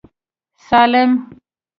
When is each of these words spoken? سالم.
سالم. 0.69 1.09